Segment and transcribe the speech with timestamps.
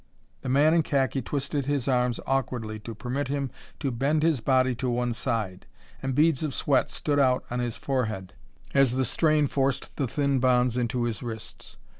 [0.41, 4.73] The man in khaki twisted his arms awkwardly to permit him to bend his body
[4.77, 5.67] to one side,
[6.01, 8.33] and beads of sweat stood out on his forehead
[8.73, 11.77] as the strain forced the thin bonds into his wrists.